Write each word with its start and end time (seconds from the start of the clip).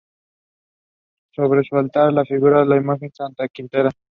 Sobre 1.29 1.61
su 1.63 1.75
altar 1.75 2.11
figura 2.25 2.65
la 2.65 2.75
imagen 2.77 3.09
de 3.09 3.13
Santa 3.15 3.47
Quiteria. 3.47 3.91